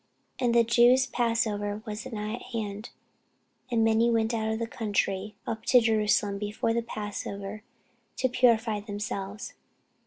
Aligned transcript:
And 0.39 0.55
the 0.55 0.63
Jews' 0.63 1.05
passover 1.05 1.83
was 1.85 2.07
nigh 2.11 2.33
at 2.33 2.41
hand: 2.53 2.89
and 3.69 3.83
many 3.83 4.09
went 4.09 4.33
out 4.33 4.51
of 4.51 4.57
the 4.57 4.65
country 4.65 5.35
up 5.45 5.63
to 5.65 5.79
Jerusalem 5.79 6.39
before 6.39 6.73
the 6.73 6.81
passover, 6.81 7.61
to 8.17 8.27
purify 8.27 8.79
themselves. 8.79 9.53